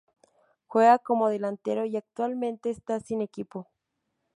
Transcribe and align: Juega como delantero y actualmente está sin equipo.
Juega 0.65 0.97
como 0.97 1.29
delantero 1.29 1.85
y 1.85 1.95
actualmente 1.95 2.71
está 2.71 2.99
sin 3.01 3.21
equipo. 3.21 3.67